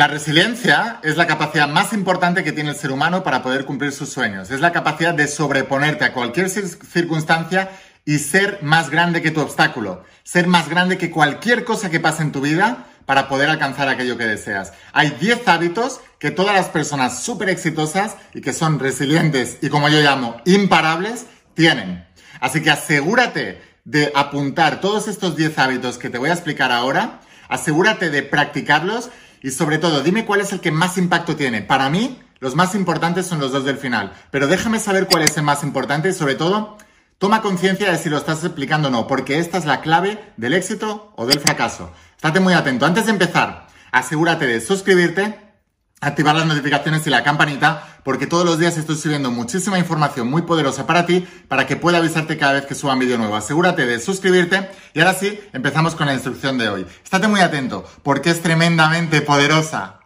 [0.00, 3.92] La resiliencia es la capacidad más importante que tiene el ser humano para poder cumplir
[3.92, 4.50] sus sueños.
[4.50, 7.70] Es la capacidad de sobreponerte a cualquier circunstancia
[8.06, 10.02] y ser más grande que tu obstáculo.
[10.22, 14.16] Ser más grande que cualquier cosa que pase en tu vida para poder alcanzar aquello
[14.16, 14.72] que deseas.
[14.94, 19.90] Hay 10 hábitos que todas las personas súper exitosas y que son resilientes y como
[19.90, 22.06] yo llamo, imparables, tienen.
[22.40, 27.20] Así que asegúrate de apuntar todos estos 10 hábitos que te voy a explicar ahora,
[27.50, 29.10] asegúrate de practicarlos
[29.42, 31.62] y sobre todo, dime cuál es el que más impacto tiene.
[31.62, 34.12] Para mí, los más importantes son los dos del final.
[34.30, 36.76] Pero déjame saber cuál es el más importante y sobre todo,
[37.18, 40.54] toma conciencia de si lo estás explicando o no, porque esta es la clave del
[40.54, 41.92] éxito o del fracaso.
[42.16, 42.86] Estate muy atento.
[42.86, 45.49] Antes de empezar, asegúrate de suscribirte
[46.00, 50.42] activar las notificaciones y la campanita porque todos los días estoy subiendo muchísima información muy
[50.42, 53.36] poderosa para ti para que pueda avisarte cada vez que suba un vídeo nuevo.
[53.36, 56.86] Asegúrate de suscribirte y ahora sí, empezamos con la instrucción de hoy.
[57.04, 59.99] Estate muy atento porque es tremendamente poderosa.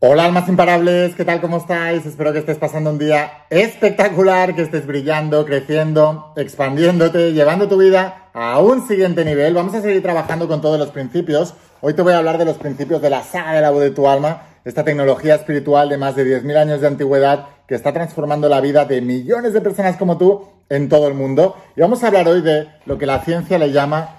[0.00, 1.40] Hola almas imparables, ¿qué tal?
[1.40, 2.06] ¿Cómo estáis?
[2.06, 8.30] Espero que estés pasando un día espectacular, que estés brillando, creciendo, expandiéndote, llevando tu vida
[8.32, 9.54] a un siguiente nivel.
[9.54, 11.54] Vamos a seguir trabajando con todos los principios.
[11.80, 13.90] Hoy te voy a hablar de los principios de la saga de la voz de
[13.90, 18.48] tu alma, esta tecnología espiritual de más de 10.000 años de antigüedad que está transformando
[18.48, 21.56] la vida de millones de personas como tú en todo el mundo.
[21.74, 24.14] Y vamos a hablar hoy de lo que la ciencia le llama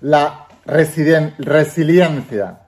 [0.00, 2.58] la resiliencia.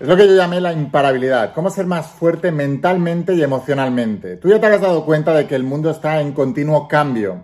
[0.00, 4.36] Es lo que yo llamé la imparabilidad, cómo ser más fuerte mentalmente y emocionalmente.
[4.36, 7.42] Tú ya te has dado cuenta de que el mundo está en continuo cambio.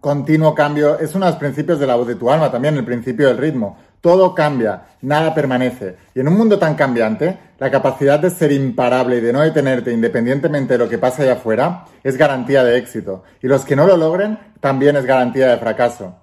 [0.00, 2.84] Continuo cambio es uno de los principios de la voz de tu alma, también el
[2.84, 3.78] principio del ritmo.
[4.00, 5.96] Todo cambia, nada permanece.
[6.14, 9.92] Y en un mundo tan cambiante, la capacidad de ser imparable y de no detenerte
[9.92, 13.22] independientemente de lo que pasa allá afuera es garantía de éxito.
[13.40, 16.16] Y los que no lo logren también es garantía de fracaso.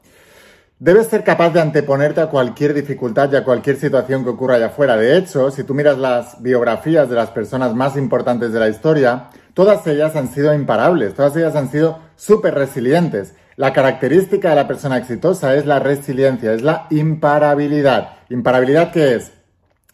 [0.82, 4.68] Debes ser capaz de anteponerte a cualquier dificultad y a cualquier situación que ocurra allá
[4.68, 4.96] afuera.
[4.96, 9.26] De hecho, si tú miras las biografías de las personas más importantes de la historia,
[9.54, 13.34] todas ellas han sido imparables, todas ellas han sido súper resilientes.
[13.58, 18.12] La característica de la persona exitosa es la resiliencia, es la imparabilidad.
[18.30, 19.34] ¿Imparabilidad qué es?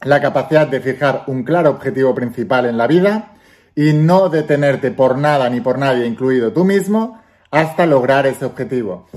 [0.03, 3.33] La capacidad de fijar un claro objetivo principal en la vida
[3.73, 9.07] y no detenerte por nada ni por nadie, incluido tú mismo, hasta lograr ese objetivo.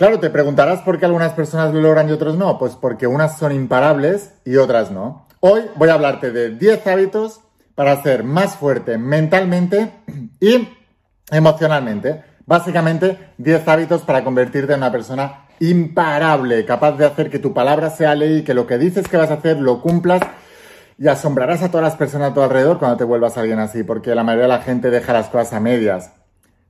[0.00, 2.58] Claro, te preguntarás por qué algunas personas lo logran y otros no.
[2.58, 5.26] Pues porque unas son imparables y otras no.
[5.40, 7.42] Hoy voy a hablarte de 10 hábitos
[7.74, 9.92] para ser más fuerte mentalmente
[10.40, 10.66] y
[11.30, 12.24] emocionalmente.
[12.46, 17.90] Básicamente, 10 hábitos para convertirte en una persona imparable, capaz de hacer que tu palabra
[17.90, 20.22] sea ley que lo que dices que vas a hacer lo cumplas
[20.96, 24.14] y asombrarás a todas las personas a tu alrededor cuando te vuelvas alguien así, porque
[24.14, 26.12] la mayoría de la gente deja las cosas a medias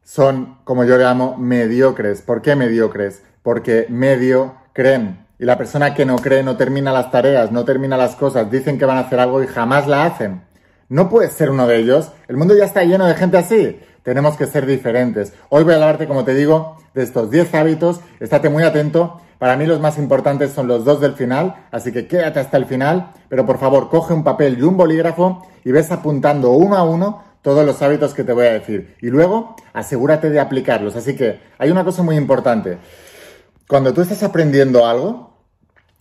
[0.02, 2.22] son, como yo le llamo, mediocres.
[2.22, 3.22] ¿Por qué mediocres?
[3.42, 5.26] Porque medio creen.
[5.38, 8.78] Y la persona que no cree no termina las tareas, no termina las cosas, dicen
[8.78, 10.42] que van a hacer algo y jamás la hacen.
[10.88, 12.12] No puedes ser uno de ellos.
[12.28, 13.80] El mundo ya está lleno de gente así.
[14.02, 15.32] Tenemos que ser diferentes.
[15.48, 18.00] Hoy voy a hablarte, como te digo, de estos 10 hábitos.
[18.18, 19.20] Estate muy atento.
[19.38, 22.66] Para mí los más importantes son los dos del final, así que quédate hasta el
[22.66, 23.12] final.
[23.28, 27.22] Pero por favor, coge un papel y un bolígrafo y ves apuntando uno a uno
[27.42, 28.96] todos los hábitos que te voy a decir.
[29.00, 30.96] Y luego, asegúrate de aplicarlos.
[30.96, 32.78] Así que hay una cosa muy importante.
[33.68, 35.30] Cuando tú estás aprendiendo algo,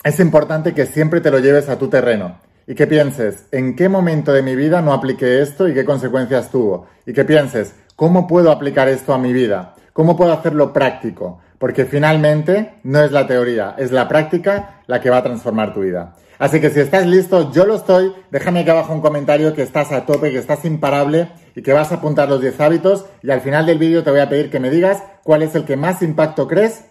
[0.04, 3.90] es importante que siempre te lo lleves a tu terreno y que pienses en qué
[3.90, 6.88] momento de mi vida no apliqué esto y qué consecuencias tuvo.
[7.06, 9.76] Y que pienses, ¿cómo puedo aplicar esto a mi vida?
[9.94, 11.40] ¿Cómo puedo hacerlo práctico?
[11.58, 15.82] Porque finalmente no es la teoría, es la práctica la que va a transformar tu
[15.82, 16.16] vida.
[16.40, 19.92] Así que si estás listo, yo lo estoy, déjame aquí abajo un comentario que estás
[19.92, 23.42] a tope, que estás imparable y que vas a apuntar los 10 hábitos y al
[23.42, 26.02] final del vídeo te voy a pedir que me digas cuál es el que más
[26.02, 26.86] impacto crees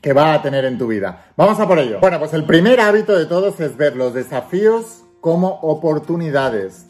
[0.00, 1.26] que va a tener en tu vida.
[1.36, 2.00] Vamos a por ello.
[2.00, 6.86] Bueno, pues el primer hábito de todos es ver los desafíos como oportunidades.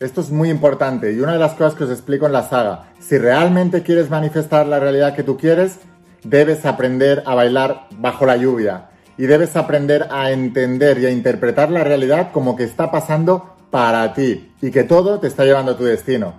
[0.00, 2.92] Esto es muy importante y una de las cosas que os explico en la saga,
[3.00, 5.78] si realmente quieres manifestar la realidad que tú quieres,
[6.24, 8.87] debes aprender a bailar bajo la lluvia
[9.18, 14.14] y debes aprender a entender y a interpretar la realidad como que está pasando para
[14.14, 16.34] ti y que todo te está llevando a tu destino.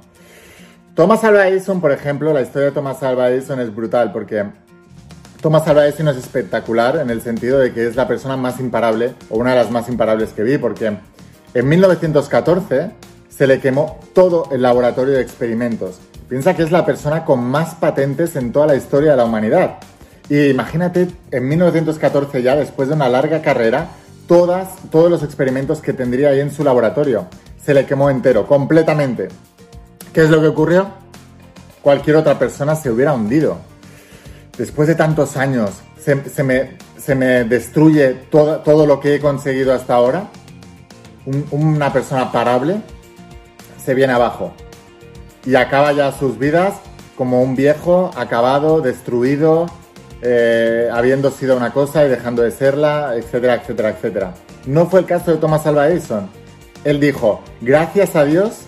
[0.96, 4.46] Thomas Alva Edison, por ejemplo, la historia de Thomas Alva Edison es brutal porque
[5.42, 9.14] Thomas Alva Edison es espectacular en el sentido de que es la persona más imparable
[9.30, 10.98] o una de las más imparables que vi porque
[11.54, 12.92] en 1914
[13.30, 16.00] se le quemó todo el laboratorio de experimentos
[16.30, 19.80] Piensa que es la persona con más patentes en toda la historia de la humanidad.
[20.30, 23.90] Y imagínate, en 1914 ya, después de una larga carrera,
[24.28, 27.28] todas, todos los experimentos que tendría ahí en su laboratorio.
[27.64, 29.28] Se le quemó entero, completamente.
[30.14, 30.88] ¿Qué es lo que ocurrió?
[31.82, 33.58] Cualquier otra persona se hubiera hundido.
[34.56, 39.74] Después de tantos años, se, me, se me, destruye todo, todo, lo que he conseguido
[39.74, 40.28] hasta ahora.
[41.52, 42.82] una persona parable
[43.84, 44.54] se viene abajo
[45.46, 46.76] y acaba ya sus vidas
[47.18, 49.68] como un viejo acabado, destruido,
[50.22, 54.34] eh, habiendo sido una cosa y dejando de serla, etcétera, etcétera, etcétera.
[54.66, 56.30] No fue el caso de Thomas Alva Edison.
[56.84, 58.62] Él dijo, gracias a Dios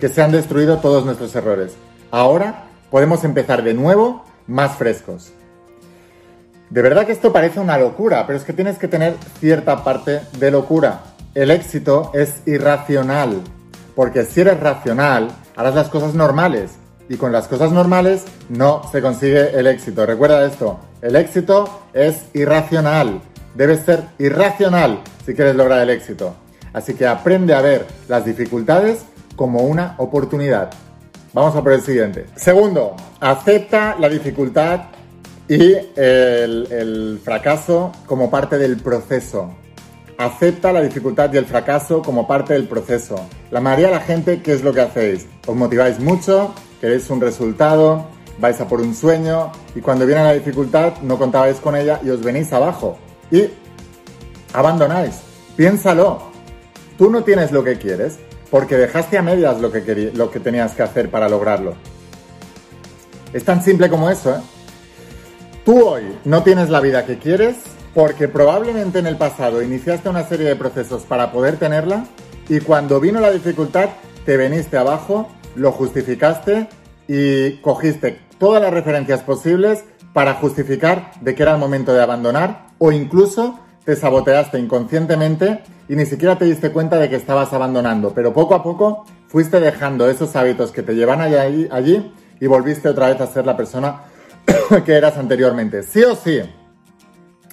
[0.00, 1.74] que se han destruido todos nuestros errores.
[2.10, 5.32] Ahora podemos empezar de nuevo más frescos.
[6.70, 10.20] De verdad que esto parece una locura, pero es que tienes que tener cierta parte
[10.38, 11.02] de locura.
[11.34, 13.40] El éxito es irracional,
[13.94, 16.72] porque si eres racional, harás las cosas normales
[17.10, 20.06] y con las cosas normales no se consigue el éxito.
[20.06, 23.20] Recuerda esto, el éxito es irracional,
[23.56, 26.36] debes ser irracional si quieres lograr el éxito.
[26.72, 29.00] Así que aprende a ver las dificultades
[29.34, 30.70] como una oportunidad.
[31.32, 32.26] Vamos a por el siguiente.
[32.36, 34.82] Segundo, acepta la dificultad
[35.48, 39.50] y el, fracaso como parte del proceso.
[40.16, 43.16] Acepta la dificultad y el fracaso como parte del proceso.
[43.50, 45.26] La mayoría de la gente, ¿qué es lo que hacéis?
[45.46, 48.06] Os motiváis mucho, queréis un resultado,
[48.38, 52.10] vais a por un sueño y cuando viene la dificultad no contabais con ella y
[52.10, 52.98] os venís abajo
[53.30, 53.44] y
[54.52, 55.20] abandonáis.
[55.56, 56.30] Piénsalo.
[56.96, 58.18] Tú no tienes lo que quieres
[58.50, 61.74] porque dejaste a medias lo que, lo que tenías que hacer para lograrlo.
[63.32, 64.40] Es tan simple como eso, ¿eh?
[65.64, 67.56] Tú hoy no tienes la vida que quieres
[67.94, 72.06] porque probablemente en el pasado iniciaste una serie de procesos para poder tenerla
[72.48, 73.90] y cuando vino la dificultad
[74.24, 76.68] te veniste abajo, lo justificaste
[77.08, 82.68] y cogiste todas las referencias posibles para justificar de que era el momento de abandonar
[82.78, 88.12] o incluso te saboteaste inconscientemente y ni siquiera te diste cuenta de que estabas abandonando,
[88.14, 92.88] pero poco a poco fuiste dejando esos hábitos que te llevan allí, allí y volviste
[92.88, 94.02] otra vez a ser la persona
[94.84, 95.82] que eras anteriormente.
[95.82, 96.40] Sí o sí,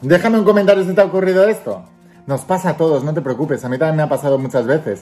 [0.01, 1.83] Déjame un comentario si te ha ocurrido esto.
[2.27, 5.01] Nos pasa a todos, no te preocupes, a mí también me ha pasado muchas veces.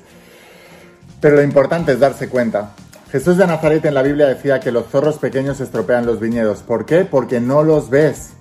[1.20, 2.72] Pero lo importante es darse cuenta.
[3.16, 6.58] Jesús de Nazaret en la Biblia decía que los zorros pequeños estropean los viñedos.
[6.60, 7.06] ¿Por qué?
[7.06, 8.32] Porque no los ves.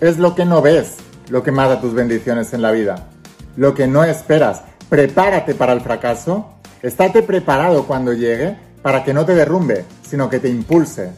[0.00, 0.96] Es lo que no ves
[1.28, 3.06] lo que mata tus bendiciones en la vida.
[3.56, 4.62] Lo que no esperas.
[4.88, 6.48] Prepárate para el fracaso.
[6.82, 11.12] Estate preparado cuando llegue para que no te derrumbe, sino que te impulse.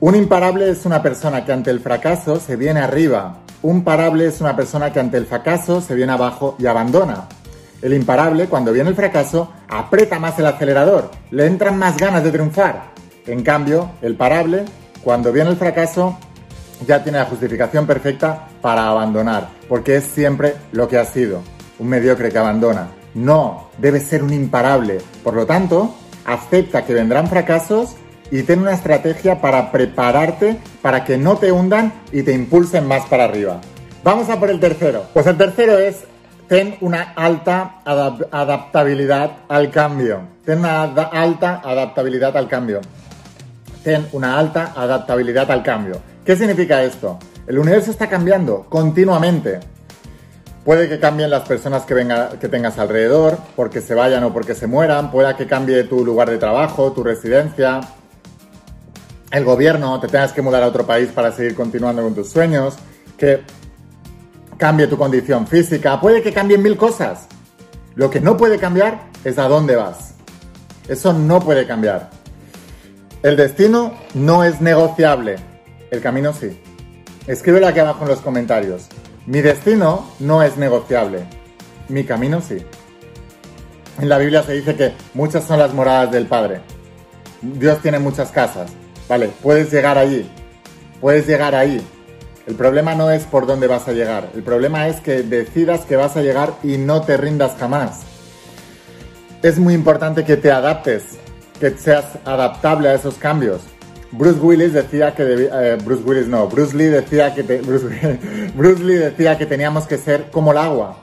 [0.00, 3.38] Un imparable es una persona que ante el fracaso se viene arriba.
[3.62, 7.26] Un parable es una persona que ante el fracaso se viene abajo y abandona.
[7.84, 12.30] El imparable, cuando viene el fracaso, aprieta más el acelerador, le entran más ganas de
[12.30, 12.94] triunfar.
[13.26, 14.64] En cambio, el parable,
[15.02, 16.16] cuando viene el fracaso,
[16.86, 21.42] ya tiene la justificación perfecta para abandonar, porque es siempre lo que ha sido,
[21.78, 22.88] un mediocre que abandona.
[23.12, 25.02] No, debe ser un imparable.
[25.22, 25.94] Por lo tanto,
[26.24, 27.96] acepta que vendrán fracasos
[28.30, 33.04] y ten una estrategia para prepararte para que no te hundan y te impulsen más
[33.04, 33.60] para arriba.
[34.02, 35.04] Vamos a por el tercero.
[35.12, 36.04] Pues el tercero es
[36.48, 40.20] ten una alta adaptabilidad al cambio.
[40.44, 42.80] Ten una alta adaptabilidad al cambio.
[43.82, 46.00] Ten una alta adaptabilidad al cambio.
[46.24, 47.18] ¿Qué significa esto?
[47.46, 49.60] El universo está cambiando continuamente.
[50.64, 55.10] Puede que cambien las personas que, tengas alrededor, porque se vayan o porque se mueran.
[55.10, 57.82] Puede que cambie tu lugar de trabajo, tu residencia,
[59.30, 62.76] el gobierno, te tengas que mudar a otro país para seguir continuando con tus sueños,
[63.18, 63.42] que
[64.58, 67.26] cambie tu condición física, puede que cambien mil cosas.
[67.94, 70.14] Lo que no puede cambiar es a dónde vas.
[70.88, 72.10] Eso no puede cambiar.
[73.22, 75.36] El destino no es negociable,
[75.90, 76.60] el camino sí.
[77.26, 78.88] Escríbelo aquí abajo en los comentarios.
[79.26, 81.24] Mi destino no es negociable,
[81.88, 82.58] mi camino sí.
[83.98, 86.60] En la Biblia se dice que muchas son las moradas del Padre.
[87.40, 88.70] Dios tiene muchas casas.
[89.08, 90.28] Vale, puedes llegar allí.
[91.00, 91.80] Puedes llegar ahí.
[92.46, 94.30] El problema no es por dónde vas a llegar.
[94.34, 98.02] El problema es que decidas que vas a llegar y no te rindas jamás.
[99.42, 101.18] Es muy importante que te adaptes,
[101.58, 103.62] que seas adaptable a esos cambios.
[104.12, 108.20] Bruce Willis decía que eh, Bruce Willis no, Bruce Lee decía que Bruce,
[108.54, 110.98] Bruce Lee decía que teníamos que ser como el agua.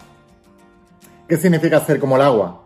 [1.27, 2.63] ¿Qué significa ser como el agua?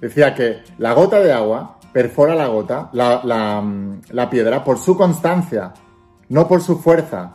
[0.00, 5.72] Decía que la gota de agua perfora la gota, mm, la, piedra, por su constancia,
[6.28, 7.34] no por su fuerza.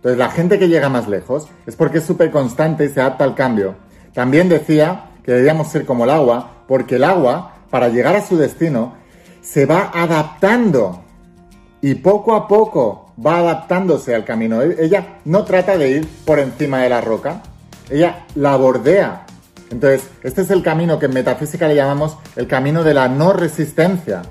[0.00, 3.24] Entonces la gente que llega más lejos es porque es súper constante y se adapta
[3.24, 3.74] al cambio.
[4.14, 8.38] También decía que debíamos ser como el agua, porque el agua, para llegar a su
[8.38, 8.94] destino,
[9.42, 11.04] se va adaptando
[11.82, 14.62] y poco a poco va adaptándose al camino.
[14.62, 17.42] E-, ella no trata de ir por encima de la roca,
[17.90, 19.26] ella la bordea.
[19.70, 23.34] Entonces, este es el camino que en metafísica le llamamos el camino de la no
[23.34, 24.22] resistencia.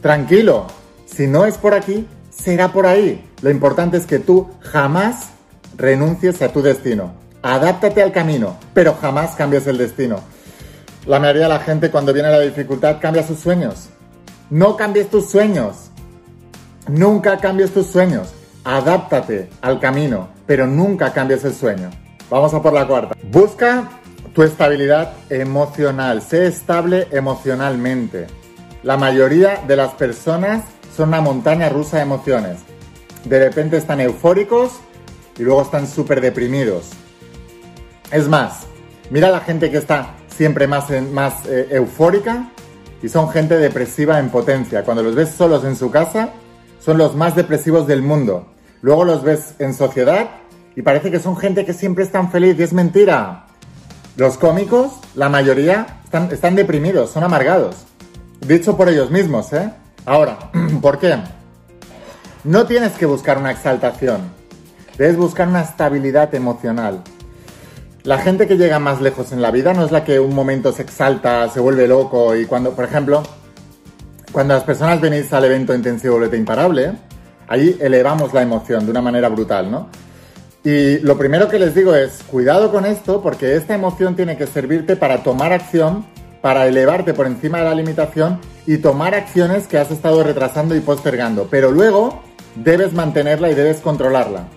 [0.00, 0.66] Tranquilo,
[1.04, 3.22] si no es por aquí, será por ahí.
[3.44, 5.26] Lo importante es que tú jamás
[5.76, 7.12] renuncies a tu destino.
[7.42, 10.20] Adáptate al camino, pero jamás cambies el destino.
[11.04, 13.90] La mayoría de la gente cuando viene la dificultad cambia sus sueños.
[14.48, 15.90] No cambies tus sueños.
[16.88, 18.32] Nunca cambies tus sueños.
[18.64, 21.90] Adáptate al camino, pero nunca cambies el sueño.
[22.30, 23.14] Vamos a por la cuarta.
[23.30, 23.90] Busca
[24.34, 26.22] tu estabilidad emocional.
[26.22, 28.26] Sé estable emocionalmente.
[28.82, 30.62] La mayoría de las personas
[30.96, 32.56] son una montaña rusa de emociones.
[33.24, 34.72] De repente están eufóricos
[35.38, 36.90] y luego están súper deprimidos.
[38.10, 38.66] Es más,
[39.10, 42.50] mira la gente que está siempre más, más eh, eufórica
[43.02, 44.84] y son gente depresiva en potencia.
[44.84, 46.30] Cuando los ves solos en su casa,
[46.84, 48.46] son los más depresivos del mundo.
[48.82, 50.28] Luego los ves en sociedad
[50.76, 53.46] y parece que son gente que siempre están feliz y es mentira.
[54.16, 57.86] Los cómicos, la mayoría, están, están deprimidos, son amargados.
[58.46, 59.70] Dicho por ellos mismos, ¿eh?
[60.04, 60.38] Ahora,
[60.82, 61.16] ¿por qué?
[62.44, 64.20] No tienes que buscar una exaltación,
[64.98, 67.02] debes buscar una estabilidad emocional.
[68.02, 70.70] La gente que llega más lejos en la vida no es la que un momento
[70.70, 73.22] se exalta, se vuelve loco y cuando, por ejemplo,
[74.30, 76.92] cuando las personas venís al evento intensivo Boleta Imparable,
[77.48, 79.88] ahí elevamos la emoción de una manera brutal, ¿no?
[80.62, 84.46] Y lo primero que les digo es, cuidado con esto porque esta emoción tiene que
[84.46, 86.04] servirte para tomar acción,
[86.42, 90.80] para elevarte por encima de la limitación y tomar acciones que has estado retrasando y
[90.80, 91.48] postergando.
[91.50, 92.22] Pero luego
[92.54, 94.48] debes mantenerla y debes controlarla.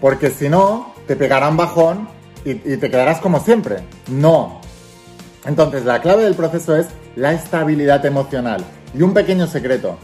[0.00, 2.08] Porque si no, te pegará un bajón
[2.44, 3.78] y, te quedarás como siempre.
[4.08, 4.60] No.
[5.44, 8.64] Entonces, la clave del proceso es la estabilidad emocional.
[8.94, 9.98] Y un pequeño secreto.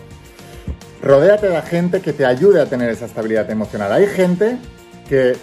[1.02, 3.92] Rodéate de gente que te ayude a tener esa estabilidad emocional.
[3.92, 4.58] Hay gente
[5.08, 5.36] que,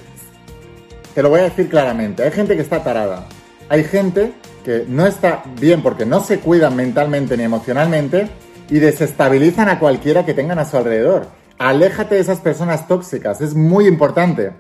[1.14, 3.26] te lo voy a decir claramente, hay gente que está tarada.
[3.70, 4.34] Hay gente
[4.64, 8.28] que no está bien porque no se cuidan mentalmente ni emocionalmente
[8.70, 11.28] y desestabilizan a cualquiera que tengan a su alrededor.
[11.58, 14.52] Aléjate de esas personas tóxicas, es muy importante.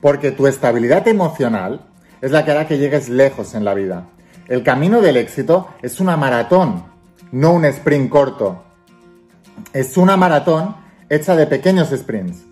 [0.00, 1.80] Porque tu estabilidad emocional
[2.20, 4.06] es la que hará que llegues lejos en la vida.
[4.48, 6.84] El camino del éxito es una maratón,
[7.32, 8.62] no un sprint corto.
[9.72, 10.76] Es una maratón
[11.08, 12.44] hecha de pequeños sprints.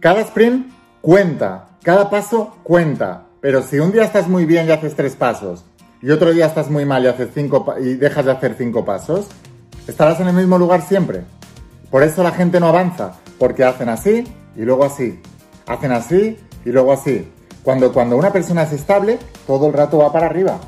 [0.00, 3.26] Cada sprint cuenta, cada paso cuenta.
[3.40, 5.64] Pero si un día estás muy bien y haces tres pasos,
[6.02, 9.26] y otro día estás muy mal y, haces cinco y dejas de hacer cinco pasos,
[9.86, 11.22] estarás en el mismo lugar siempre.
[11.94, 14.24] Por eso la gente no avanza, porque hacen así
[14.56, 15.20] y luego así.
[15.64, 17.30] Hacen así y luego así.
[17.62, 20.58] Cuando, cuando una persona es estable, todo el rato va para arriba.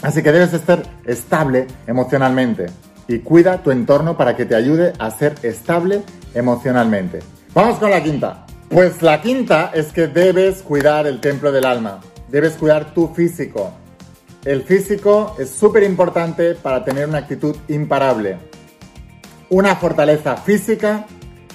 [0.00, 2.70] Así que debes estar estable emocionalmente
[3.08, 7.18] y cuida tu entorno para que te ayude a ser estable emocionalmente.
[7.52, 8.46] Vamos con la quinta.
[8.70, 12.00] Pues la quinta es que debes cuidar el templo del alma.
[12.30, 13.70] Debes cuidar tu físico.
[14.46, 18.38] El físico es súper importante para tener una actitud imparable.
[19.52, 21.04] Una fortaleza física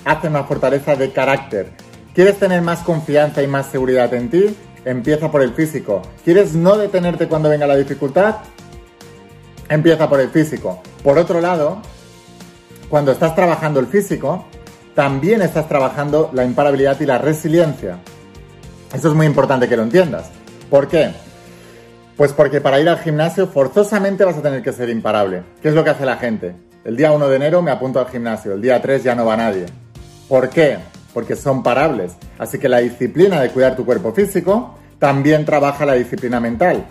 [0.06, 1.72] hace una fortaleza de carácter.
[2.14, 4.56] ¿Quieres tener más confianza y más seguridad en ti?
[4.86, 6.04] Empieza por el físico.
[6.24, 8.36] ¿Quieres no detenerte cuando venga la dificultad?
[9.68, 10.80] Empieza por el físico.
[11.04, 11.82] Por otro lado,
[12.88, 14.46] cuando estás trabajando el físico,
[14.94, 17.98] también estás trabajando la imparabilidad y la resiliencia.
[18.94, 20.30] Eso es muy importante que lo entiendas.
[20.70, 21.14] ¿Por qué?
[22.16, 25.42] Pues porque para ir al gimnasio forzosamente vas a tener que ser imparable.
[25.64, 26.67] ¿Qué es lo que hace la gente?
[26.88, 29.38] El día 1 de enero me apunto al gimnasio, el día 3 ya no va
[29.38, 29.68] nadie.
[30.28, 30.80] ¿Por qué?
[31.18, 32.12] porque son parables.
[32.38, 36.86] Así que la disciplina de cuidar tu cuerpo físico también trabaja la disciplina mental.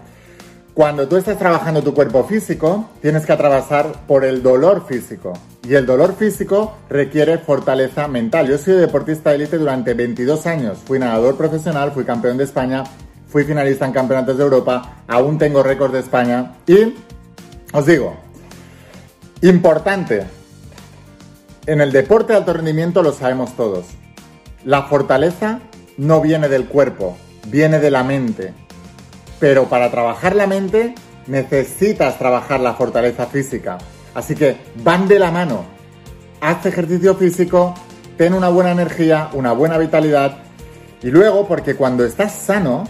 [0.74, 5.32] Cuando tú estás trabajando tu cuerpo físico, tienes que atravesar por el dolor físico.
[5.62, 8.48] Y el dolor físico requiere fortaleza mental.
[8.48, 10.78] Yo soy deportista de élite durante 22 años.
[10.84, 12.82] Fui nadador profesional, fui campeón de España,
[13.28, 16.56] fui finalista en campeonatos de Europa, aún tengo récord de España.
[16.66, 16.96] Y
[17.72, 18.25] os digo,
[19.42, 20.26] importante,
[21.66, 23.86] en el deporte de alto rendimiento lo sabemos todos.
[24.64, 25.60] La fortaleza
[25.96, 27.16] no viene del cuerpo,
[27.48, 28.54] viene de la mente.
[29.38, 30.94] Pero para trabajar la mente
[31.26, 33.78] necesitas trabajar la fortaleza física.
[34.14, 35.64] Así que van de la mano.
[36.40, 37.74] Haz ejercicio físico,
[38.16, 40.38] ten una buena energía, una buena vitalidad.
[41.02, 42.84] Y luego, porque cuando estás sano,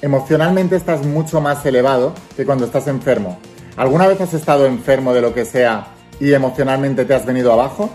[0.00, 3.38] emocionalmente estás mucho más elevado que cuando estás enfermo.
[3.76, 5.88] ¿Alguna vez has estado enfermo de lo que sea
[6.20, 7.90] y emocionalmente te has venido abajo?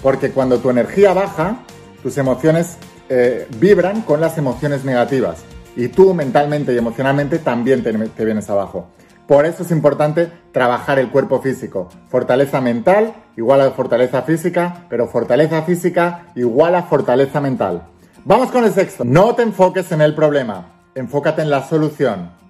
[0.00, 1.58] Porque cuando tu energía baja,
[2.04, 2.76] tus emociones
[3.08, 5.42] eh, vibran con las emociones negativas
[5.74, 8.90] y tú mentalmente y emocionalmente también te, vienes abajo.
[9.26, 11.88] Por eso es importante trabajar el cuerpo físico.
[12.08, 17.88] Fortaleza mental igual a fortaleza física, pero fortaleza física igual a fortaleza mental.
[18.24, 19.04] Vamos con el sexto.
[19.04, 22.43] No te enfoques en el problema, enfócate en la solución.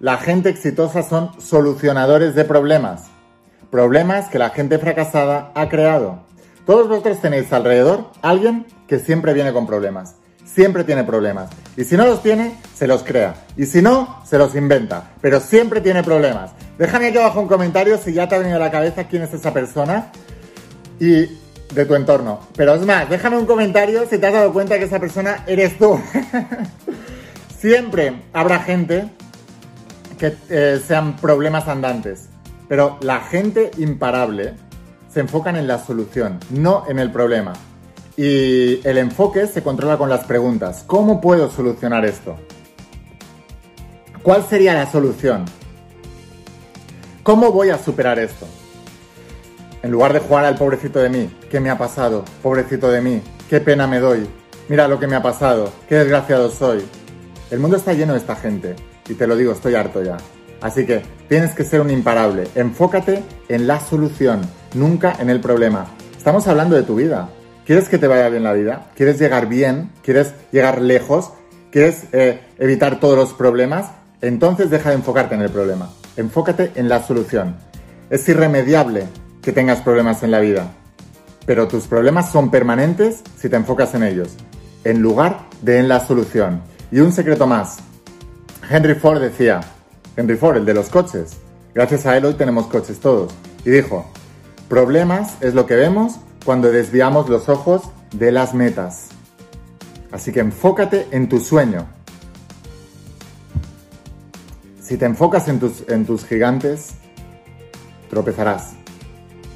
[0.00, 3.04] La gente exitosa son solucionadores de problemas.
[3.70, 6.24] Problemas que la gente fracasada ha creado.
[6.66, 10.16] Todos vosotros tenéis alrededor alguien que siempre viene con problemas
[10.54, 11.50] siempre tiene problemas.
[11.76, 13.34] Y si no los tiene, se los crea.
[13.56, 15.10] Y si no, se los inventa.
[15.20, 16.52] Pero siempre tiene problemas.
[16.78, 19.32] Déjame aquí abajo un comentario si ya te ha venido a la cabeza quién es
[19.32, 20.10] esa persona
[20.98, 21.26] y
[21.74, 22.40] de tu entorno.
[22.56, 25.78] Pero es más, déjame un comentario si te has dado cuenta que esa persona eres
[25.78, 26.00] tú.
[27.58, 29.08] siempre habrá gente
[30.20, 32.28] que eh, sean problemas andantes.
[32.68, 34.54] Pero la gente imparable
[35.12, 37.54] se enfocan en la solución, no en el problema.
[38.16, 40.84] Y el enfoque se controla con las preguntas.
[40.86, 42.36] ¿Cómo puedo solucionar esto?
[44.22, 45.46] ¿Cuál sería la solución?
[47.22, 48.46] ¿Cómo voy a superar esto?
[49.82, 52.26] En lugar de jugar al pobrecito de mí, ¿qué me ha pasado?
[52.42, 54.28] Pobrecito de mí, qué pena me doy.
[54.68, 56.84] Mira lo que me ha pasado, qué desgraciado soy.
[57.50, 58.76] El mundo está lleno de esta gente
[59.10, 60.16] y te lo digo, estoy harto ya.
[60.60, 62.46] Así que tienes que ser un imparable.
[62.54, 64.42] Enfócate en la solución,
[64.74, 65.86] nunca en el problema.
[66.16, 67.28] Estamos hablando de tu vida.
[67.64, 68.86] ¿Quieres que te vaya bien la vida?
[68.94, 69.90] ¿Quieres llegar bien?
[70.02, 71.32] ¿Quieres llegar lejos?
[71.70, 73.90] ¿Quieres eh, evitar todos los problemas?
[74.20, 75.90] Entonces deja de enfocarte en el problema.
[76.16, 77.56] Enfócate en la solución.
[78.10, 79.06] Es irremediable
[79.40, 80.72] que tengas problemas en la vida,
[81.46, 84.34] pero tus problemas son permanentes si te enfocas en ellos,
[84.84, 86.62] en lugar de en la solución.
[86.92, 87.78] Y un secreto más.
[88.72, 89.60] Henry Ford decía,
[90.16, 91.38] Henry Ford, el de los coches,
[91.74, 93.32] gracias a él hoy tenemos coches todos,
[93.64, 94.08] y dijo,
[94.68, 97.82] problemas es lo que vemos cuando desviamos los ojos
[98.14, 99.08] de las metas.
[100.12, 101.88] Así que enfócate en tu sueño.
[104.80, 106.92] Si te enfocas en tus, en tus gigantes,
[108.08, 108.74] tropezarás.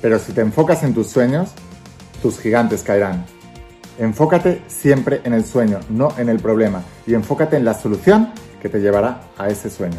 [0.03, 1.51] Pero si te enfocas en tus sueños,
[2.21, 3.25] tus gigantes caerán.
[3.97, 6.83] Enfócate siempre en el sueño, no en el problema.
[7.07, 8.33] Y enfócate en la solución
[8.65, 9.99] que te llevará a ese sueño.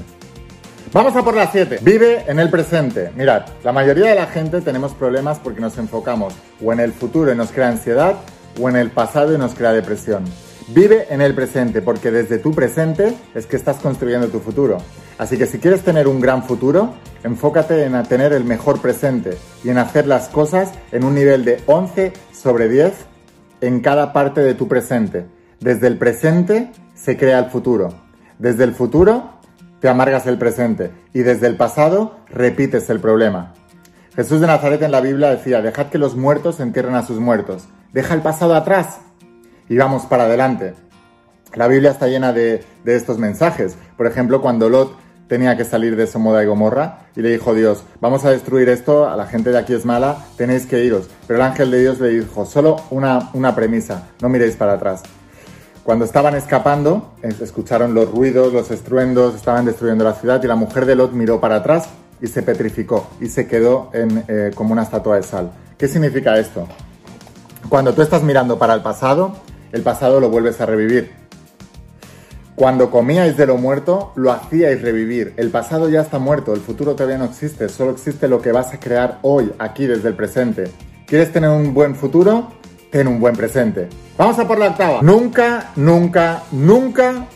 [0.91, 1.82] Vamos a por las 7.
[1.84, 3.12] Vive en el presente.
[3.15, 7.32] Mirad, la mayoría de la gente tenemos problemas porque nos enfocamos o en el futuro
[7.32, 8.15] y nos crea ansiedad
[8.60, 10.23] o en el pasado y nos crea depresión.
[10.69, 14.80] Vive en el presente porque desde tu presente es que estás construyendo tu futuro.
[15.19, 19.69] Así que si quieres tener un gran futuro, enfócate en tener el mejor presente y
[19.69, 22.93] en hacer las cosas en un nivel de 11 sobre 10
[23.62, 25.28] en cada parte de tu presente.
[25.60, 28.05] Desde el presente se crea el futuro.
[28.39, 29.32] Desde el futuro
[29.80, 33.54] te amargas el presente y desde el pasado repites el problema.
[34.15, 37.67] Jesús de Nazaret en la Biblia decía, dejad que los muertos entierren a sus muertos,
[37.93, 39.00] deja el pasado atrás
[39.69, 40.74] y vamos para adelante.
[41.54, 43.78] La Biblia está llena de, estos mensajes.
[43.95, 47.84] Por ejemplo, cuando Lot tenía que salir de Somoda y Gomorra y le dijo Dios,
[48.02, 51.10] vamos a destruir esto, a la gente de aquí es mala, tenéis que iros.
[51.28, 55.04] Pero el ángel de Dios le dijo, solo una, una premisa, no miréis para atrás.
[55.86, 60.88] Cuando estaban escapando, escucharon los ruidos, los estruendos, estaban destruyendo la ciudad y la mujer
[60.88, 65.17] de Lot miró para atrás y se petrificó y se quedó eh, como una estatua
[65.17, 65.52] de sal.
[65.78, 66.67] ¿Qué significa esto?
[67.69, 69.36] Cuando tú estás mirando para el pasado,
[69.71, 71.12] el pasado lo vuelves a revivir.
[72.56, 75.36] Cuando comíais de lo muerto, lo hacíais revivir.
[75.38, 78.74] El pasado ya está muerto, el futuro todavía no existe, solo existe lo que vas
[78.74, 80.63] a crear hoy, aquí, desde el presente.
[81.06, 82.48] ¿Quieres tener un buen futuro?
[82.96, 83.90] Ten un buen presente.
[84.18, 85.02] Vamos a por la octava.
[85.02, 87.28] Nunca, nunca, nunca,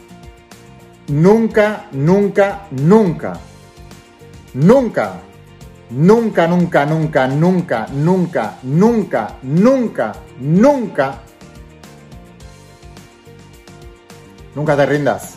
[1.10, 3.40] nunca, nunca, nunca,
[4.54, 5.20] nunca,
[5.92, 11.20] nunca, nunca, nunca, nunca, nunca, nunca, nunca, nunca,
[14.56, 15.36] nunca te rindas.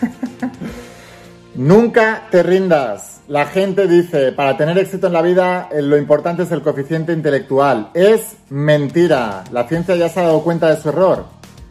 [1.56, 3.13] nunca te rindas.
[3.26, 7.14] La gente dice, para tener éxito en la vida, eh, lo importante es el coeficiente
[7.14, 7.88] intelectual.
[7.94, 9.44] Es mentira.
[9.50, 11.24] La ciencia ya se ha dado cuenta de su error.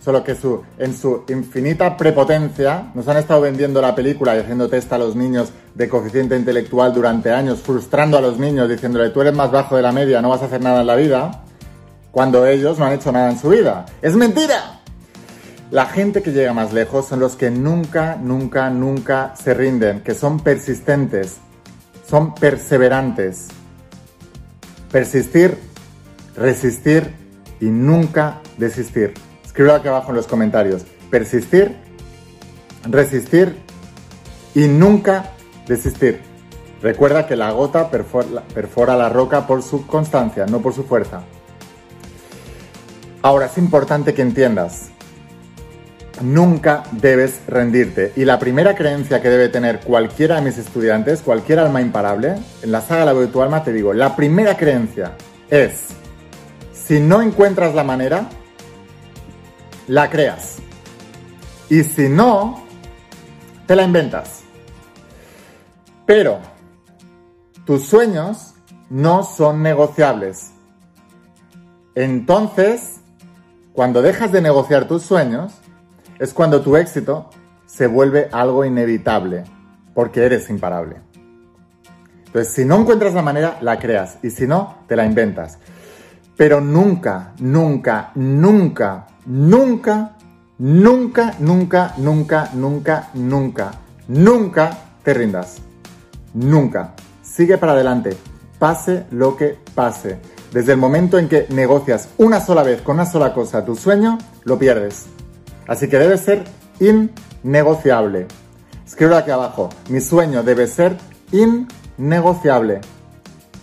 [0.03, 4.67] Solo que su, en su infinita prepotencia nos han estado vendiendo la película y haciendo
[4.67, 9.21] test a los niños de coeficiente intelectual durante años, frustrando a los niños, diciéndole tú
[9.21, 11.43] eres más bajo de la media, no vas a hacer nada en la vida,
[12.11, 13.85] cuando ellos no han hecho nada en su vida.
[14.01, 14.82] ¡Es mentira!
[15.73, 20.13] La gente que llega más lejos son los que nunca, nunca, nunca se rinden, que
[20.13, 21.37] son persistentes,
[22.07, 23.47] son perseverantes.
[24.91, 25.57] Persistir,
[26.35, 27.15] resistir
[27.59, 29.15] y nunca desistir.
[29.43, 30.83] Escríbelo aquí abajo en los comentarios.
[31.09, 31.75] Persistir,
[32.87, 33.57] resistir
[34.53, 35.31] y nunca
[35.67, 36.21] desistir.
[36.83, 41.23] Recuerda que la gota perfora, la roca por su constancia, no por su fuerza.
[43.23, 44.92] Ahora es importante que entiendas
[46.21, 48.13] nunca debes rendirte.
[48.15, 52.71] Y la primera creencia que debe tener cualquiera de mis estudiantes, cualquier alma imparable, en
[52.71, 55.13] la saga La de tu alma te digo, la primera creencia
[55.49, 55.87] es,
[56.73, 58.29] si no encuentras la manera,
[59.87, 60.57] la creas.
[61.69, 62.63] Y si no,
[63.65, 64.41] te la inventas.
[66.05, 66.39] Pero
[67.65, 68.53] tus sueños
[68.89, 70.51] no son negociables.
[71.95, 72.99] Entonces,
[73.73, 75.53] cuando dejas de negociar tus sueños,
[76.23, 77.29] es cuando tu éxito
[77.65, 79.43] se vuelve algo inevitable,
[79.93, 80.95] porque eres imparable.
[82.27, 85.57] Entonces, si no encuentras la manera, la creas, y si no, te la inventas.
[86.37, 90.15] Pero nunca, nunca, nunca, nunca,
[90.59, 93.71] nunca, nunca, nunca, nunca, nunca,
[94.07, 95.57] nunca te rindas.
[96.33, 96.93] Nunca.
[97.21, 98.15] Sigue para adelante,
[98.59, 100.19] pase lo que pase.
[100.53, 104.17] Desde el momento en que negocias una sola vez con una sola cosa tu sueño,
[104.45, 105.07] lo pierdes.
[105.67, 106.43] Así que debe ser
[106.79, 108.27] innegociable.
[108.85, 110.97] Escribo aquí abajo, mi sueño debe ser
[111.31, 112.81] innegociable.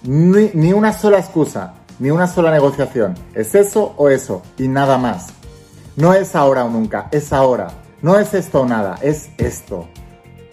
[0.02, 3.14] Ni, ni, una sola excusa, ni una sola negociación.
[3.34, 5.28] Es eso o eso, y nada más.
[5.96, 7.68] No es ahora o nunca, es ahora.
[8.00, 9.86] No es esto o nada, es esto.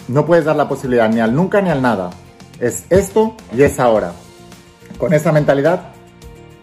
[0.10, 2.10] No puedes dar la posibilidad ni al nunca ni al nada.
[2.60, 4.12] Es esto y es ahora.
[4.98, 5.94] Con esa mentalidad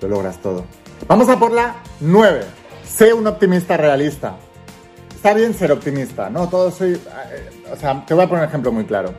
[0.02, 0.64] lo logras todo.
[1.08, 2.44] Vamos a por la 9.
[2.84, 4.36] Sé un optimista realista
[5.24, 6.50] está bien ser optimista, ¿no?
[6.50, 6.92] Todo soy.
[6.92, 9.14] Eh, o sea, te voy a poner un ejemplo muy claro.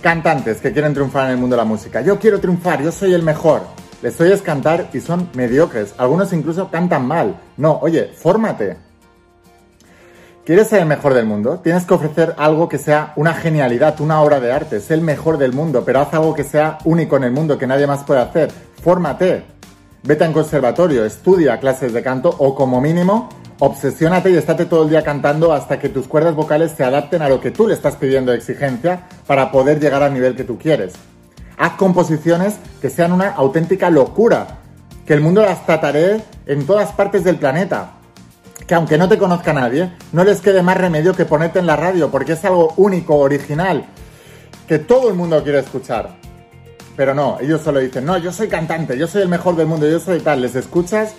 [0.00, 2.00] Cantantes que quieren triunfar en el mundo de la música.
[2.00, 3.60] Yo quiero triunfar, yo soy el mejor.
[4.00, 5.94] Les oyes cantar y son mediocres.
[5.98, 7.38] Algunos incluso cantan mal.
[7.58, 8.78] No, oye, fórmate.
[10.46, 11.60] ¿Quieres ser el mejor del mundo?
[11.62, 14.80] Tienes que ofrecer algo que sea una genialidad, una obra de arte.
[14.80, 17.66] Sé el mejor del mundo, pero haz algo que sea único en el mundo, que
[17.66, 18.50] nadie más puede hacer.
[18.82, 19.44] Fórmate.
[20.04, 23.28] Vete a un conservatorio, estudia clases de canto o como mínimo
[23.60, 27.28] Obsesiónate y estate todo el día cantando hasta que tus cuerdas vocales se adapten a
[27.28, 30.56] lo que tú le estás pidiendo de exigencia para poder llegar al nivel que tú
[30.56, 30.92] quieres.
[31.56, 34.58] Haz composiciones que sean una auténtica locura,
[35.04, 37.94] que el mundo las trataré en todas partes del planeta.
[38.64, 41.74] Que aunque no te conozca nadie, no les quede más remedio que ponerte en la
[41.74, 43.86] radio porque es algo único, original,
[44.68, 46.10] que todo el mundo quiere escuchar.
[46.96, 49.88] Pero no, ellos solo dicen, no, yo soy cantante, yo soy el mejor del mundo,
[49.88, 50.42] yo soy tal.
[50.42, 51.14] Les escuchas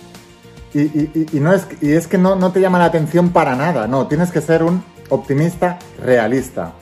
[0.72, 4.06] y, no es, y es que no, no te llama la atención para nada, no,
[4.06, 6.72] tienes que ser un optimista realista.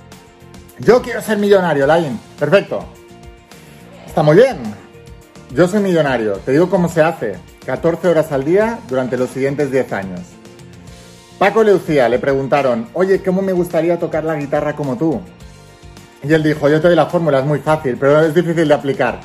[0.78, 2.18] Yo quiero ser millonario, Lain.
[2.38, 2.84] Perfecto.
[4.06, 4.58] Está muy bien.
[5.52, 6.34] Yo soy millonario.
[6.34, 7.36] Te digo cómo se hace.
[7.66, 10.20] 14 horas al día durante los siguientes 10 años.
[11.38, 15.20] Paco Lucía le preguntaron, oye, ¿cómo me gustaría tocar la guitarra como tú?
[16.22, 18.74] Y él dijo, yo te doy la fórmula, es muy fácil, pero es difícil de
[18.74, 19.20] aplicar.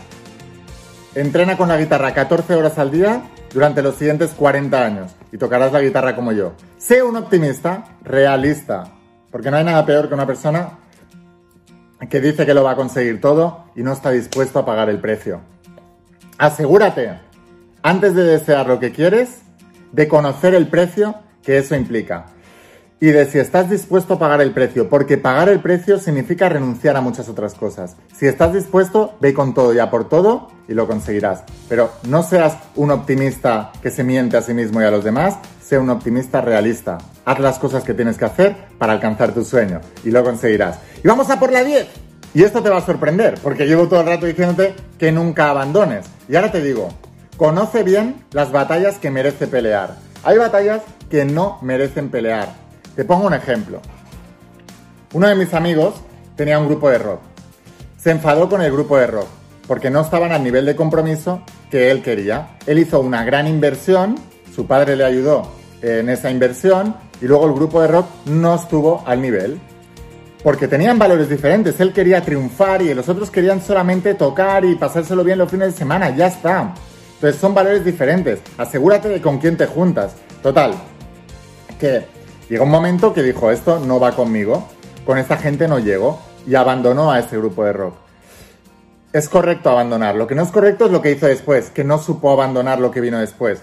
[1.15, 5.71] Entrena con la guitarra 14 horas al día durante los siguientes 40 años y tocarás
[5.71, 6.53] la guitarra como yo.
[6.77, 8.85] Sé un optimista realista,
[9.31, 10.79] porque no hay nada peor que una persona
[12.09, 14.99] que dice que lo va a conseguir todo y no está dispuesto a pagar el
[14.99, 15.41] precio.
[16.37, 17.19] Asegúrate,
[17.81, 19.41] antes de desear lo que quieres,
[19.91, 22.25] de conocer el precio que eso implica
[23.03, 26.95] y de si estás dispuesto a pagar el precio, porque pagar el precio significa renunciar
[26.95, 27.97] a muchas otras cosas.
[28.15, 31.43] Si estás dispuesto, ve con todo y a por todo y lo conseguirás.
[31.67, 35.35] Pero no seas un optimista que se miente a sí mismo y a los demás,
[35.61, 36.97] sé un optimista realista.
[37.25, 40.79] Haz las cosas que tienes que hacer para alcanzar tu sueño y lo conseguirás.
[41.03, 41.85] Y vamos a por la 10.
[42.33, 46.05] Y esto te va a sorprender, porque llevo todo el rato diciéndote que nunca abandones.
[46.29, 46.87] Y ahora te digo,
[47.35, 49.97] conoce bien las batallas que merece pelear.
[50.23, 52.62] Hay batallas que no merecen pelear
[52.95, 53.81] te pongo un ejemplo.
[55.13, 55.95] Uno de mis amigos
[56.35, 57.21] tenía un grupo de rock.
[57.97, 59.27] Se enfadó con el grupo de rock
[59.67, 62.57] porque no estaban al nivel de compromiso que él quería.
[62.65, 64.15] Él hizo una gran inversión,
[64.53, 65.51] su padre le ayudó
[65.81, 69.59] en esa inversión y luego el grupo de rock no estuvo al nivel.
[70.43, 71.79] Porque tenían valores diferentes.
[71.79, 75.77] Él quería triunfar y los otros querían solamente tocar y pasárselo bien los fines de
[75.77, 76.13] semana.
[76.15, 76.73] Ya está.
[77.15, 78.39] Entonces son valores diferentes.
[78.57, 80.15] Asegúrate de con quién te juntas.
[80.41, 80.73] Total.
[81.79, 82.05] Que
[82.49, 84.67] Llegó un momento que dijo, esto no va conmigo,
[85.05, 87.95] con esta gente no llego, y abandonó a ese grupo de rock.
[89.13, 91.99] Es correcto abandonar, lo que no es correcto es lo que hizo después, que no
[91.99, 93.61] supo abandonar lo que vino después,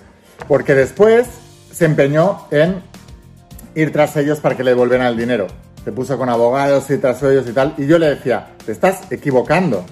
[0.49, 1.27] porque después
[1.73, 2.83] se empeñó en
[3.75, 5.47] ir tras ellos para que le devolvieran el dinero.
[5.85, 9.11] Se puso con abogados y tras ellos y tal, y yo le decía, te estás
[9.11, 9.85] equivocando.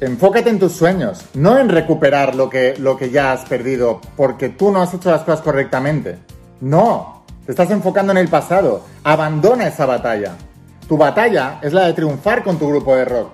[0.00, 4.48] Enfócate en tus sueños, no en recuperar lo que, lo que ya has perdido porque
[4.48, 6.18] tú no has hecho las cosas correctamente.
[6.60, 7.19] No,
[7.50, 8.84] estás enfocando en el pasado.
[9.04, 10.36] Abandona esa batalla.
[10.88, 13.32] Tu batalla es la de triunfar con tu grupo de rock.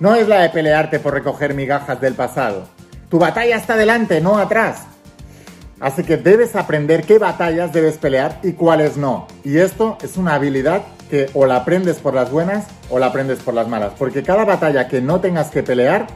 [0.00, 2.68] No es la de pelearte por recoger migajas del pasado.
[3.08, 4.82] Tu batalla está delante, no atrás.
[5.78, 9.26] Así que debes aprender qué batallas debes pelear y cuáles no.
[9.44, 13.38] Y esto es una habilidad que o la aprendes por las buenas o la aprendes
[13.40, 13.92] por las malas.
[13.98, 16.06] Porque cada batalla que no tengas que pelear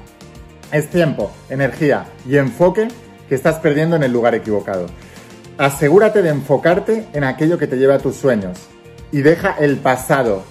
[0.72, 2.88] es tiempo, energía y enfoque
[3.28, 4.86] que estás perdiendo en el lugar equivocado.
[5.60, 8.56] Asegúrate de enfocarte en aquello que te lleva a tus sueños
[9.12, 10.42] y deja el pasado.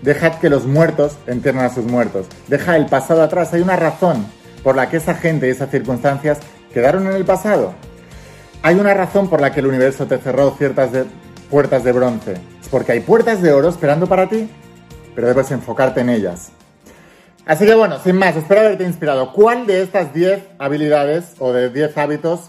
[0.00, 2.24] Deja que los muertos entierren a sus muertos.
[2.48, 3.52] Deja el pasado atrás.
[3.52, 4.24] Hay una razón
[4.64, 6.38] por la que esa gente y esas circunstancias
[6.72, 7.74] quedaron en el pasado.
[8.62, 10.88] Hay una razón por la que el universo te cerró ciertas
[11.50, 12.32] puertas de bronce.
[12.62, 14.48] Es porque hay puertas de oro esperando para ti,
[15.14, 16.48] pero debes enfocarte en ellas.
[17.44, 19.34] Así que bueno, sin más, espero haberte inspirado.
[19.34, 22.48] ¿Cuál de estas 10 habilidades o de 10 hábitos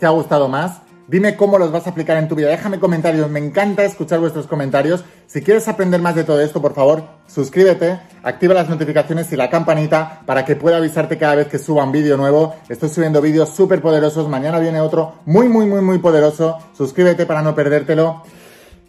[0.00, 0.87] te ha gustado más?
[1.08, 2.50] Dime cómo los vas a aplicar en tu vida.
[2.50, 5.04] Déjame comentarios, me encanta escuchar vuestros comentarios.
[5.26, 9.48] Si quieres aprender más de todo esto, por favor, suscríbete, activa las notificaciones y la
[9.48, 12.56] campanita para que pueda avisarte cada vez que suba un vídeo nuevo.
[12.68, 16.58] Estoy subiendo vídeos súper poderosos, mañana viene otro muy, muy, muy, muy poderoso.
[16.76, 18.22] Suscríbete para no perdértelo.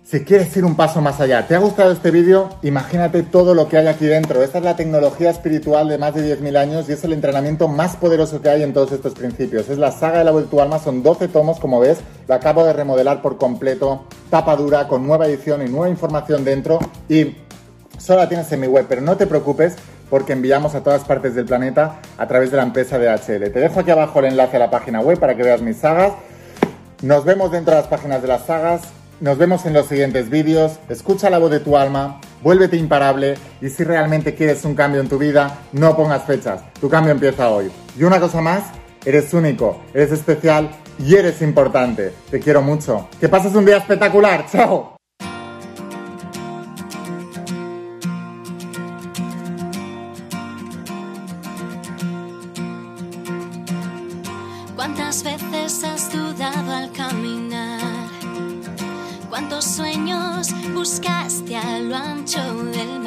[0.09, 2.49] Si quieres ir un paso más allá, ¿te ha gustado este vídeo?
[2.63, 4.41] Imagínate todo lo que hay aquí dentro.
[4.41, 7.95] Esta es la tecnología espiritual de más de 10.000 años y es el entrenamiento más
[7.95, 9.69] poderoso que hay en todos estos principios.
[9.69, 11.99] Es la saga de la tu alma, son 12 tomos, como ves.
[12.27, 16.79] Lo acabo de remodelar por completo, tapa dura, con nueva edición y nueva información dentro.
[17.07, 17.35] Y
[17.99, 19.75] solo la tienes en mi web, pero no te preocupes
[20.09, 23.51] porque enviamos a todas partes del planeta a través de la empresa de HL.
[23.51, 26.13] Te dejo aquí abajo el enlace a la página web para que veas mis sagas.
[27.03, 28.81] Nos vemos dentro de las páginas de las sagas
[29.21, 30.79] nos vemos en los siguientes vídeos.
[30.89, 35.09] Escucha la voz de tu alma, vuélvete imparable y si realmente quieres un cambio en
[35.09, 36.61] tu vida, no pongas fechas.
[36.79, 37.71] Tu cambio empieza hoy.
[37.97, 38.63] Y una cosa más,
[39.05, 42.13] eres único, eres especial y eres importante.
[42.29, 43.07] Te quiero mucho.
[43.19, 44.45] Que pases un día espectacular.
[44.51, 44.95] ¡Chao!
[54.75, 55.98] ¿Cuántas veces has
[60.79, 62.98] buscaste a lo ancho del